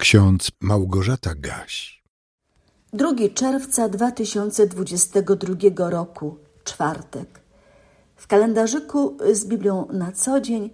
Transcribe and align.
Ksiądz 0.00 0.50
Małgorzata 0.60 1.34
Gaś. 1.34 2.02
2 2.92 3.12
czerwca 3.34 3.88
2022 3.88 5.90
roku, 5.90 6.36
czwartek. 6.64 7.40
W 8.16 8.26
kalendarzyku 8.26 9.16
z 9.32 9.44
Biblią 9.44 9.86
na 9.92 10.12
co 10.12 10.40
dzień 10.40 10.70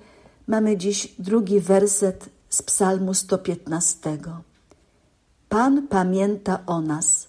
mamy 0.47 0.77
dziś 0.77 1.15
drugi 1.19 1.61
werset 1.61 2.29
z 2.49 2.63
Psalmu 2.63 3.15
115. 3.15 4.19
Pan 5.49 5.89
pamięta 5.89 6.67
o 6.67 6.81
nas, 6.81 7.29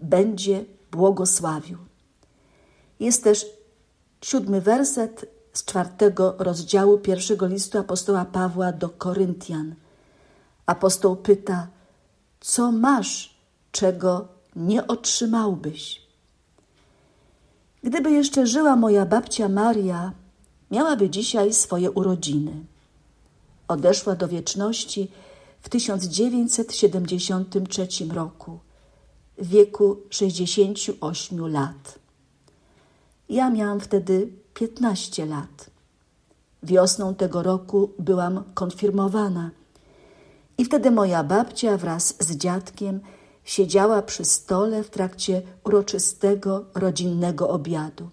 będzie 0.00 0.64
błogosławił. 0.90 1.78
Jest 3.00 3.24
też 3.24 3.46
siódmy 4.22 4.60
werset 4.60 5.24
z 5.52 5.64
czwartego 5.64 6.34
rozdziału 6.38 6.98
pierwszego 6.98 7.46
listu 7.46 7.78
apostoła 7.78 8.24
Pawła 8.24 8.72
do 8.72 8.88
Koryntian– 8.88 9.74
Apostoł 10.68 11.16
pyta: 11.16 11.68
Co 12.40 12.72
masz, 12.72 13.34
czego 13.72 14.28
nie 14.56 14.86
otrzymałbyś? 14.86 16.02
Gdyby 17.82 18.10
jeszcze 18.10 18.46
żyła 18.46 18.76
moja 18.76 19.06
babcia 19.06 19.48
Maria, 19.48 20.12
miałaby 20.70 21.10
dzisiaj 21.10 21.52
swoje 21.52 21.90
urodziny. 21.90 22.52
Odeszła 23.68 24.16
do 24.16 24.28
wieczności 24.28 25.10
w 25.60 25.68
1973 25.68 27.88
roku, 28.14 28.58
w 29.38 29.48
wieku 29.48 29.96
68 30.10 31.48
lat. 31.48 31.98
Ja 33.28 33.50
miałam 33.50 33.80
wtedy 33.80 34.32
15 34.54 35.26
lat. 35.26 35.70
Wiosną 36.62 37.14
tego 37.14 37.42
roku 37.42 37.90
byłam 37.98 38.44
konfirmowana 38.54 39.50
i 40.58 40.64
wtedy 40.64 40.90
moja 40.90 41.24
babcia 41.24 41.76
wraz 41.76 42.14
z 42.20 42.36
dziadkiem 42.36 43.00
siedziała 43.44 44.02
przy 44.02 44.24
stole 44.24 44.82
w 44.82 44.90
trakcie 44.90 45.42
uroczystego 45.64 46.64
rodzinnego 46.74 47.48
obiadu. 47.48 48.08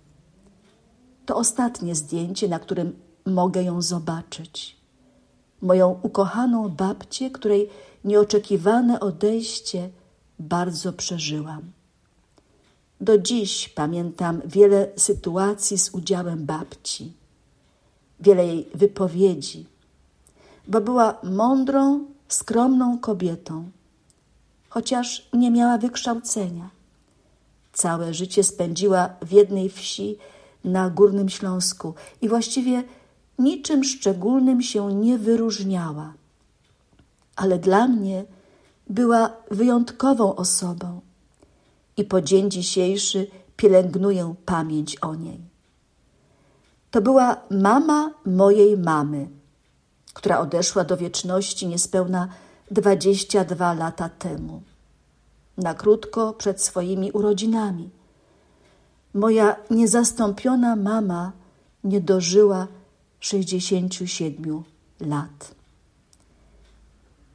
To 1.25 1.35
ostatnie 1.35 1.95
zdjęcie, 1.95 2.47
na 2.47 2.59
którym 2.59 2.99
mogę 3.25 3.63
ją 3.63 3.81
zobaczyć. 3.81 4.75
Moją 5.61 5.99
ukochaną 6.03 6.69
babcię, 6.69 7.31
której 7.31 7.69
nieoczekiwane 8.03 8.99
odejście 8.99 9.89
bardzo 10.39 10.93
przeżyłam. 10.93 11.61
Do 13.01 13.17
dziś 13.17 13.69
pamiętam 13.69 14.41
wiele 14.45 14.87
sytuacji 14.95 15.77
z 15.77 15.89
udziałem 15.89 16.45
babci, 16.45 17.13
wiele 18.19 18.47
jej 18.47 18.69
wypowiedzi, 18.73 19.65
bo 20.67 20.81
była 20.81 21.17
mądrą, 21.23 22.05
skromną 22.35 22.99
kobietą, 22.99 23.69
chociaż 24.69 25.29
nie 25.33 25.51
miała 25.51 25.77
wykształcenia. 25.77 26.69
Całe 27.73 28.13
życie 28.13 28.43
spędziła 28.43 29.09
w 29.21 29.31
jednej 29.31 29.69
wsi 29.69 30.17
na 30.63 30.89
Górnym 30.89 31.29
Śląsku 31.29 31.93
i 32.21 32.29
właściwie 32.29 32.83
niczym 33.39 33.83
szczególnym 33.83 34.61
się 34.61 34.93
nie 34.93 35.17
wyróżniała. 35.17 36.13
Ale 37.35 37.59
dla 37.59 37.87
mnie 37.87 38.25
była 38.89 39.33
wyjątkową 39.51 40.35
osobą 40.35 41.01
i 41.97 42.03
po 42.03 42.21
dzień 42.21 42.51
dzisiejszy 42.51 43.27
pielęgnuję 43.57 44.35
pamięć 44.45 44.97
o 44.97 45.15
niej. 45.15 45.39
To 46.91 47.01
była 47.01 47.41
mama 47.51 48.11
mojej 48.25 48.77
mamy 48.77 49.27
która 50.15 50.39
odeszła 50.39 50.83
do 50.83 50.97
wieczności 50.97 51.67
niespełna 51.67 52.27
22 52.71 53.73
lata 53.73 54.09
temu, 54.09 54.61
na 55.57 55.73
krótko 55.73 56.33
przed 56.33 56.61
swoimi 56.61 57.11
urodzinami. 57.11 57.89
Moja 59.13 59.55
niezastąpiona 59.69 60.75
mama 60.75 61.31
nie 61.83 62.01
dożyła 62.01 62.67
67 63.19 64.63
lat. 64.99 65.55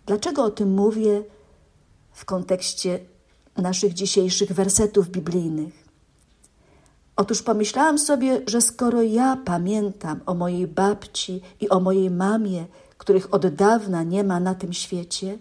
Dlaczego 0.07 0.45
o 0.45 0.51
tym 0.51 0.75
mówię 0.75 1.23
w 2.13 2.25
kontekście 2.25 3.01
naszych 3.57 3.95
dzisiejszych 3.95 4.53
wersetów 4.53 5.09
biblijnych? 5.09 5.90
Otóż 7.21 7.43
pomyślałam 7.43 7.99
sobie, 7.99 8.41
że 8.47 8.61
skoro 8.61 9.03
ja 9.03 9.37
pamiętam 9.45 10.21
o 10.27 10.35
mojej 10.35 10.67
babci 10.67 11.41
i 11.61 11.69
o 11.69 11.81
mojej 11.81 12.11
mamie, 12.11 12.67
których 12.99 13.35
od 13.35 13.47
dawna 13.47 14.03
nie 14.03 14.25
ma 14.25 14.41
na 14.41 14.55
tym 14.55 14.73
świecie, 14.73 15.39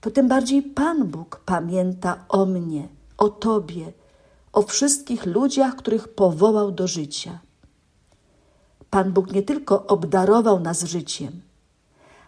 to 0.00 0.10
tym 0.10 0.28
bardziej 0.28 0.62
Pan 0.62 1.06
Bóg 1.06 1.40
pamięta 1.46 2.24
o 2.28 2.46
mnie, 2.46 2.88
o 3.18 3.28
Tobie, 3.28 3.92
o 4.52 4.62
wszystkich 4.62 5.26
ludziach, 5.26 5.76
których 5.76 6.08
powołał 6.08 6.72
do 6.72 6.86
życia. 6.86 7.38
Pan 8.90 9.12
Bóg 9.12 9.32
nie 9.32 9.42
tylko 9.42 9.86
obdarował 9.86 10.60
nas 10.60 10.82
życiem, 10.84 11.40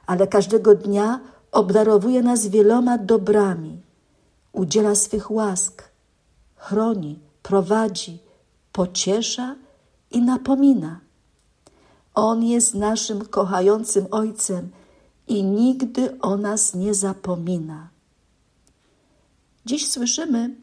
ale 0.06 0.26
każdego 0.26 0.74
dnia 0.74 1.20
obdarowuje 1.50 2.22
nas 2.22 2.46
wieloma 2.46 2.98
dobrami, 2.98 3.80
udziela 4.52 4.94
swych 4.94 5.30
łask, 5.30 5.82
chroni, 6.56 7.18
prowadzi, 7.42 8.31
pociesza 8.72 9.56
i 10.10 10.22
napomina. 10.22 11.00
On 12.14 12.44
jest 12.44 12.74
naszym 12.74 13.24
kochającym 13.24 14.06
Ojcem 14.10 14.70
i 15.28 15.44
nigdy 15.44 16.20
o 16.20 16.36
nas 16.36 16.74
nie 16.74 16.94
zapomina. 16.94 17.88
Dziś 19.66 19.88
słyszymy, 19.88 20.54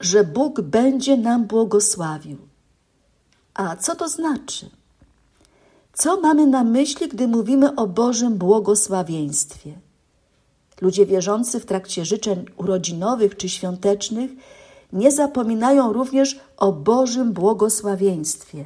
że 0.00 0.24
Bóg 0.24 0.60
będzie 0.60 1.16
nam 1.16 1.46
błogosławił. 1.46 2.38
A 3.54 3.76
co 3.76 3.96
to 3.96 4.08
znaczy? 4.08 4.70
Co 5.92 6.20
mamy 6.20 6.46
na 6.46 6.64
myśli, 6.64 7.08
gdy 7.08 7.28
mówimy 7.28 7.76
o 7.76 7.86
Bożym 7.86 8.38
błogosławieństwie? 8.38 9.78
Ludzie 10.80 11.06
wierzący 11.06 11.60
w 11.60 11.66
trakcie 11.66 12.04
życzeń 12.04 12.44
urodzinowych 12.56 13.36
czy 13.36 13.48
świątecznych 13.48 14.30
nie 14.94 15.12
zapominają 15.12 15.92
również 15.92 16.40
o 16.56 16.72
Bożym 16.72 17.32
błogosławieństwie. 17.32 18.64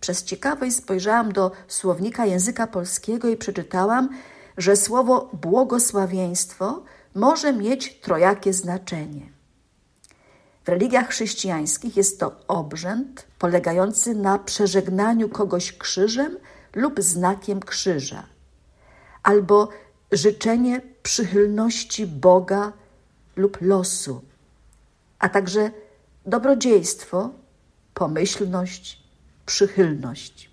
Przez 0.00 0.24
ciekawość 0.24 0.76
spojrzałam 0.76 1.32
do 1.32 1.50
słownika 1.68 2.26
języka 2.26 2.66
polskiego 2.66 3.28
i 3.28 3.36
przeczytałam, 3.36 4.08
że 4.56 4.76
słowo 4.76 5.30
błogosławieństwo 5.32 6.82
może 7.14 7.52
mieć 7.52 8.00
trojakie 8.00 8.52
znaczenie. 8.52 9.22
W 10.64 10.68
religiach 10.68 11.08
chrześcijańskich 11.08 11.96
jest 11.96 12.20
to 12.20 12.32
obrzęd 12.48 13.26
polegający 13.38 14.14
na 14.14 14.38
przeżegnaniu 14.38 15.28
kogoś 15.28 15.78
krzyżem 15.78 16.36
lub 16.74 17.00
znakiem 17.00 17.60
krzyża, 17.60 18.26
albo 19.22 19.68
życzenie 20.12 20.80
przychylności 21.02 22.06
Boga 22.06 22.72
lub 23.36 23.58
losu 23.60 24.29
a 25.20 25.28
także 25.28 25.70
dobrodziejstwo, 26.26 27.30
pomyślność, 27.94 29.02
przychylność. 29.46 30.50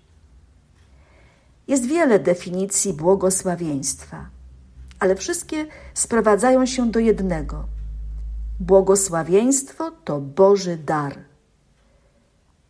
Jest 1.68 1.86
wiele 1.86 2.18
definicji 2.18 2.92
błogosławieństwa, 2.92 4.28
ale 4.98 5.16
wszystkie 5.16 5.66
sprowadzają 5.94 6.66
się 6.66 6.90
do 6.90 6.98
jednego. 6.98 7.64
Błogosławieństwo 8.60 9.90
to 9.90 10.20
Boży 10.20 10.76
dar. 10.76 11.18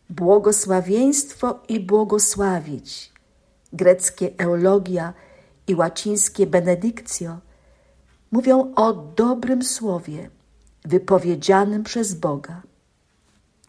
Błogosławieństwo 0.09 1.59
i 1.67 1.79
błogosławić, 1.79 3.13
greckie 3.73 4.31
eulogia 4.37 5.13
i 5.67 5.75
łacińskie 5.75 6.47
benedictio, 6.47 7.37
mówią 8.31 8.73
o 8.75 8.93
dobrym 8.93 9.63
słowie– 9.63 10.29
wypowiedzianym 10.85 11.83
przez 11.83 12.13
Boga. 12.13 12.61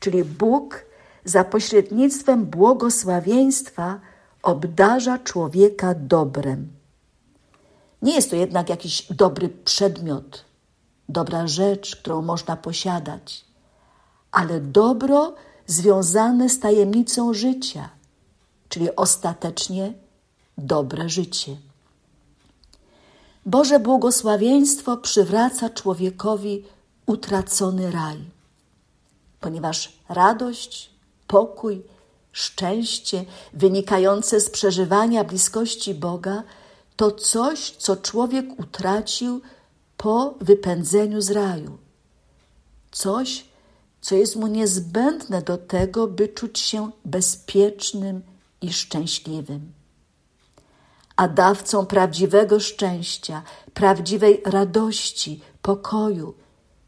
Czyli 0.00 0.24
Bóg 0.24 0.84
za 1.24 1.44
pośrednictwem 1.44 2.46
błogosławieństwa 2.46 4.00
obdarza 4.42 5.18
człowieka 5.18 5.94
dobrem. 5.94 6.68
Nie 8.02 8.14
jest 8.14 8.30
to 8.30 8.36
jednak 8.36 8.68
jakiś 8.68 9.12
dobry 9.12 9.48
przedmiot, 9.48 10.44
dobra 11.08 11.46
rzecz, 11.46 11.96
którą 11.96 12.22
można 12.22 12.56
posiadać, 12.56 13.44
ale 14.32 14.60
dobro 14.60 15.34
związane 15.66 16.48
z 16.48 16.60
tajemnicą 16.60 17.34
życia, 17.34 17.88
czyli 18.68 18.96
ostatecznie 18.96 19.92
dobre 20.58 21.08
życie. 21.08 21.56
Boże 23.46 23.80
błogosławieństwo 23.80 24.96
przywraca 24.96 25.70
człowiekowi 25.70 26.64
utracony 27.10 27.90
raj, 27.90 28.18
ponieważ 29.40 29.92
radość, 30.08 30.90
pokój, 31.26 31.82
szczęście 32.32 33.24
wynikające 33.52 34.40
z 34.40 34.50
przeżywania 34.50 35.24
bliskości 35.24 35.94
Boga 35.94 36.42
to 36.96 37.10
coś, 37.10 37.70
co 37.70 37.96
człowiek 37.96 38.60
utracił 38.60 39.40
po 39.96 40.34
wypędzeniu 40.40 41.20
z 41.20 41.30
raju. 41.30 41.78
Coś, 42.90 43.44
co 44.00 44.14
jest 44.14 44.36
mu 44.36 44.46
niezbędne 44.46 45.42
do 45.42 45.56
tego, 45.58 46.06
by 46.06 46.28
czuć 46.28 46.58
się 46.58 46.90
bezpiecznym 47.04 48.22
i 48.60 48.72
szczęśliwym. 48.72 49.72
A 51.16 51.28
dawcą 51.28 51.86
prawdziwego 51.86 52.60
szczęścia, 52.60 53.42
prawdziwej 53.74 54.42
radości, 54.44 55.40
pokoju 55.62 56.34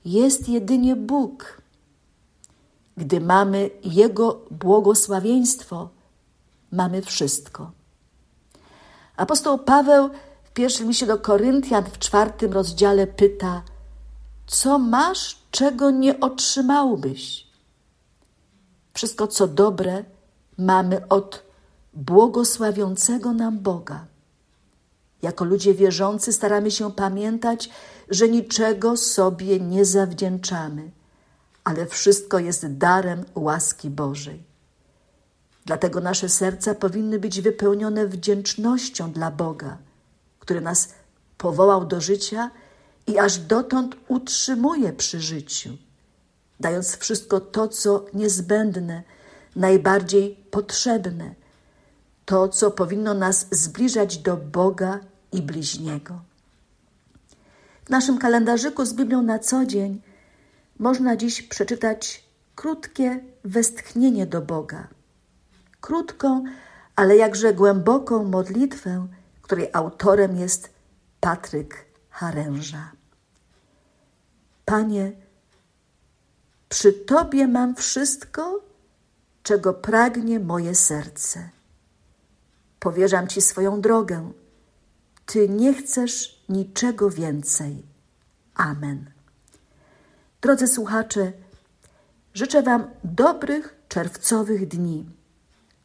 jest 0.05 0.49
jedynie 0.49 0.97
Bóg. 0.97 1.63
Gdy 2.97 3.21
mamy 3.21 3.71
Jego 3.85 4.41
błogosławieństwo, 4.51 5.89
mamy 6.73 7.03
wszystko. 7.03 7.71
Apostoł 9.17 9.59
Paweł 9.59 10.11
w 10.45 10.51
pierwszym 10.53 10.89
liście 10.89 11.07
do 11.07 11.19
Koryntian 11.19 11.85
w 11.85 11.99
czwartym 11.99 12.53
rozdziale 12.53 13.07
pyta: 13.07 13.63
Co 14.47 14.79
masz, 14.79 15.39
czego 15.51 15.91
nie 15.91 16.21
otrzymałbyś? 16.21 17.47
Wszystko, 18.95 19.27
co 19.27 19.49
dobre, 19.49 20.05
mamy 20.59 21.09
od 21.09 21.43
błogosławiącego 21.95 23.33
nam 23.33 23.59
Boga. 23.59 24.12
Jako 25.23 25.45
ludzie 25.45 25.75
wierzący 25.75 26.33
staramy 26.33 26.71
się 26.71 26.93
pamiętać, 26.93 27.71
że 28.11 28.29
niczego 28.29 28.97
sobie 28.97 29.61
nie 29.61 29.85
zawdzięczamy, 29.85 30.91
ale 31.65 31.87
wszystko 31.87 32.39
jest 32.39 32.77
darem 32.77 33.25
łaski 33.35 33.91
Bożej. 33.91 34.43
Dlatego 35.67 36.01
nasze 36.01 36.29
serca 36.29 36.75
powinny 36.75 37.19
być 37.19 37.41
wypełnione 37.41 38.07
wdzięcznością 38.07 39.13
dla 39.13 39.31
Boga, 39.31 39.79
który 40.39 40.61
nas 40.61 40.89
powołał 41.39 41.85
do 41.85 42.01
życia 42.01 42.51
i 43.07 43.19
aż 43.19 43.39
dotąd 43.39 43.97
utrzymuje 44.09 44.93
przy 44.93 45.21
życiu, 45.21 45.77
dając 46.61 46.97
wszystko 46.97 47.41
to, 47.41 47.69
co 47.69 48.05
niezbędne, 48.15 49.03
najbardziej 49.57 50.37
potrzebne, 50.51 51.35
to, 52.25 52.49
co 52.49 52.71
powinno 52.71 53.15
nas 53.15 53.47
zbliżać 53.51 54.19
do 54.19 54.37
Boga 54.37 55.01
i 55.33 55.43
bliźniego. 55.43 56.23
W 57.85 57.91
naszym 57.91 58.19
kalendarzyku 58.19 58.85
z 58.85 58.95
Biblią 58.95 59.23
na 59.23 59.39
co 59.39 59.67
dzień 59.67 60.03
można 60.79 61.17
dziś 61.17 61.43
przeczytać 61.43 62.25
krótkie 62.55 63.21
westchnienie 63.45 64.27
do 64.27 64.41
Boga. 64.41 64.89
Krótką, 65.81 66.45
ale 66.97 67.17
jakże 67.17 67.55
głęboką 67.55 68.25
modlitwę, 68.25 69.07
której 69.43 69.69
autorem 69.73 70.37
jest 70.37 70.71
Patryk 71.21 71.85
Haręża. 72.11 72.93
Panie, 74.65 75.13
przy 76.69 76.93
Tobie 76.93 77.49
mam 77.49 77.75
wszystko, 77.75 78.61
czego 79.43 79.75
pragnie 79.75 80.41
moje 80.41 80.75
serce. 80.75 81.49
Powierzam 82.81 83.29
Ci 83.29 83.41
swoją 83.41 83.81
drogę. 83.81 84.33
Ty 85.27 85.49
nie 85.49 85.75
chcesz 85.75 86.45
niczego 86.49 87.11
więcej. 87.11 87.83
Amen. 88.55 89.11
Drodzy 90.41 90.67
słuchacze, 90.67 91.33
życzę 92.35 92.63
Wam 92.63 92.91
dobrych 93.05 93.83
czerwcowych 93.89 94.69
dni. 94.69 95.07